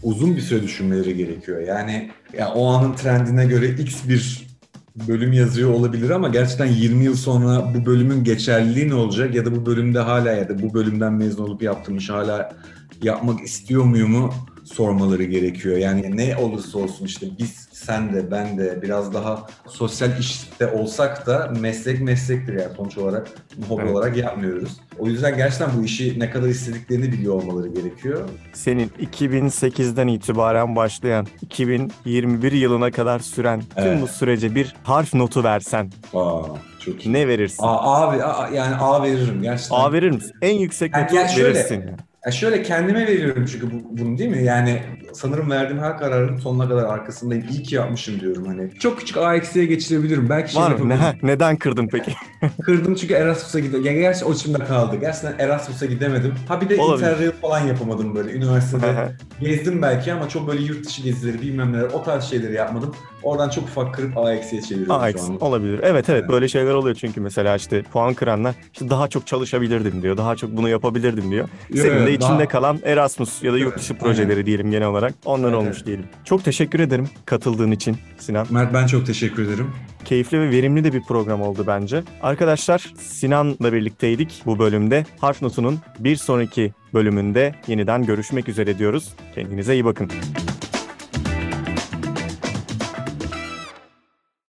uzun 0.02 0.36
bir 0.36 0.40
süre 0.40 0.62
düşünmeleri 0.62 1.16
gerekiyor. 1.16 1.60
Yani 1.60 2.10
ya 2.38 2.52
o 2.54 2.66
anın 2.66 2.94
trendine 2.94 3.46
göre 3.46 3.68
X 3.68 4.08
bir 4.08 4.48
bölüm 5.08 5.32
yazıyor 5.32 5.70
olabilir 5.70 6.10
ama 6.10 6.28
gerçekten 6.28 6.66
20 6.66 7.04
yıl 7.04 7.14
sonra 7.14 7.74
bu 7.74 7.86
bölümün 7.86 8.24
geçerliliği 8.24 8.88
ne 8.88 8.94
olacak 8.94 9.34
ya 9.34 9.46
da 9.46 9.56
bu 9.56 9.66
bölümde 9.66 9.98
hala 9.98 10.30
ya 10.30 10.48
da 10.48 10.62
bu 10.62 10.74
bölümden 10.74 11.12
mezun 11.12 11.44
olup 11.44 11.62
yaptığım 11.62 11.96
iş 11.96 12.10
hala 12.10 12.52
yapmak 13.02 13.40
istiyor 13.40 13.84
muyumu 13.84 14.34
sormaları 14.64 15.24
gerekiyor. 15.24 15.76
Yani 15.76 16.16
ne 16.16 16.36
olursa 16.36 16.78
olsun 16.78 17.04
işte 17.06 17.26
biz, 17.38 17.68
sen 17.72 18.14
de, 18.14 18.30
ben 18.30 18.58
de 18.58 18.82
biraz 18.82 19.14
daha 19.14 19.46
sosyal 19.68 20.18
işte 20.20 20.66
olsak 20.66 21.26
da 21.26 21.52
meslek 21.60 22.00
meslektir 22.00 22.52
yani 22.52 22.74
sonuç 22.76 22.98
olarak 22.98 23.28
hobi 23.68 23.82
Evet. 23.82 23.92
olarak 23.94 24.16
yapmıyoruz. 24.16 24.76
O 24.98 25.06
yüzden 25.06 25.36
gerçekten 25.36 25.70
bu 25.78 25.84
işi 25.84 26.20
ne 26.20 26.30
kadar 26.30 26.48
istediklerini 26.48 27.12
biliyor 27.12 27.34
olmaları 27.34 27.68
gerekiyor. 27.68 28.28
Senin 28.52 28.88
2008'den 28.88 30.08
itibaren 30.08 30.76
başlayan 30.76 31.26
2021 31.42 32.52
yılına 32.52 32.90
kadar 32.90 33.18
süren 33.18 33.60
tüm 33.60 33.84
Evet. 33.86 34.02
bu 34.02 34.06
sürece 34.06 34.54
bir 34.54 34.74
harf 34.82 35.14
notu 35.14 35.44
versen 35.44 35.90
Aa, 36.14 36.42
çok 36.84 37.06
iyi. 37.06 37.12
ne 37.12 37.28
verirsin? 37.28 37.62
A, 37.62 38.02
abi 38.02 38.22
a- 38.22 38.48
yani 38.48 38.74
A 38.76 39.02
veririm 39.02 39.42
gerçekten. 39.42 39.76
A 39.76 39.92
verir 39.92 40.10
misin? 40.10 40.32
En 40.42 40.54
yüksek 40.58 40.92
Yani 40.94 41.04
notu 41.04 41.14
gel 41.14 41.28
şöyle. 41.28 41.54
verirsin. 41.54 41.84
Ya 42.26 42.32
şöyle 42.32 42.62
kendime 42.62 43.06
veriyorum 43.06 43.46
çünkü 43.46 43.70
bu, 43.70 43.98
bunu 43.98 44.18
değil 44.18 44.30
mi? 44.30 44.44
Yani 44.44 44.82
sanırım 45.12 45.50
verdiğim 45.50 45.82
her 45.82 45.98
kararın 45.98 46.38
sonuna 46.38 46.68
kadar 46.68 46.84
arkasındayım. 46.84 47.44
İyi 47.50 47.62
ki 47.62 47.74
yapmışım 47.74 48.20
diyorum 48.20 48.46
hani. 48.46 48.70
Çok 48.78 48.98
küçük 48.98 49.16
A 49.16 49.34
eksiğe 49.34 49.64
geçirebilirim. 49.66 50.28
Belki 50.28 50.52
şey 50.52 50.62
Var 50.62 50.70
mı? 50.70 50.88
Ne, 50.88 51.18
neden 51.22 51.56
kırdın 51.56 51.88
peki? 51.92 52.12
Kırdım 52.62 52.94
çünkü 52.94 53.14
Erasmus'a 53.14 53.58
gidiyorum. 53.58 53.86
Ya 53.86 53.92
gerçi 53.92 54.24
o 54.24 54.32
içimde 54.32 54.58
kaldı. 54.58 54.96
Gerçekten 55.00 55.34
Erasmus'a 55.38 55.86
gidemedim. 55.86 56.34
Ha 56.48 56.60
bir 56.60 56.68
de 56.68 56.80
Olabilir. 56.82 57.06
Interrail 57.06 57.30
falan 57.30 57.60
yapamadım 57.60 58.14
böyle 58.14 58.32
üniversitede. 58.32 59.12
Gezdim 59.40 59.82
belki 59.82 60.12
ama 60.12 60.28
çok 60.28 60.48
böyle 60.48 60.62
yurt 60.62 60.86
dışı 60.86 61.02
gezileri 61.02 61.42
bilmem 61.42 61.72
neler 61.72 61.84
o 61.92 62.02
tarz 62.02 62.24
şeyleri 62.24 62.54
yapmadım. 62.54 62.94
Oradan 63.22 63.48
çok 63.48 63.64
ufak 63.64 63.94
kırıp 63.94 64.18
A 64.18 64.32
eksiğe 64.34 64.62
çeviriyorum 64.62 64.94
A 64.94 65.00
şu 65.02 65.06
eksi 65.08 65.32
an. 65.32 65.38
olabilir. 65.40 65.80
Evet 65.82 66.08
evet 66.08 66.18
Evet. 66.18 66.28
böyle 66.30 66.48
şeyler 66.48 66.74
oluyor 66.74 66.94
çünkü 66.96 67.20
mesela 67.20 67.56
işte 67.56 67.82
puan 67.82 68.14
kıranlar 68.14 68.54
işte 68.72 68.90
daha 68.90 69.08
çok 69.08 69.26
çalışabilirdim 69.26 70.02
diyor. 70.02 70.16
Daha 70.16 70.36
çok 70.36 70.56
bunu 70.56 70.68
yapabilirdim 70.68 71.30
diyor. 71.30 71.48
Yo, 71.70 71.82
Senin 71.82 72.06
de 72.06 72.12
içinde 72.12 72.38
daha- 72.38 72.48
kalan 72.48 72.78
Erasmus 72.84 73.42
ya 73.42 73.52
da 73.52 73.58
yurt 73.58 73.68
Evet, 73.68 73.78
dışı 73.78 73.92
aynen. 73.94 74.04
projeleri 74.04 74.46
diyelim 74.46 74.70
genel 74.70 74.86
olarak. 74.98 75.14
Onlar 75.24 75.48
Evet, 75.48 75.58
olmuş 75.58 75.76
evet. 75.76 75.86
diyelim. 75.86 76.04
Çok 76.24 76.44
teşekkür 76.44 76.80
ederim 76.80 77.08
katıldığın 77.26 77.70
için 77.70 77.96
Sinan. 78.18 78.46
Mert 78.50 78.74
ben 78.74 78.86
çok 78.86 79.06
teşekkür 79.06 79.42
ederim. 79.48 79.70
Keyifli 80.04 80.40
ve 80.40 80.50
verimli 80.50 80.84
de 80.84 80.92
bir 80.92 81.02
program 81.02 81.42
oldu 81.42 81.64
bence. 81.66 82.02
Arkadaşlar 82.22 82.92
Sinan'la 82.98 83.72
birlikteydik 83.72 84.42
bu 84.46 84.58
bölümde. 84.58 85.06
Harf 85.20 85.42
Notu'nun 85.42 85.78
bir 85.98 86.16
sonraki 86.16 86.72
bölümünde 86.94 87.54
yeniden 87.66 88.06
görüşmek 88.06 88.48
üzere 88.48 88.78
diyoruz. 88.78 89.12
Kendinize 89.34 89.74
iyi 89.74 89.84
bakın. 89.84 90.10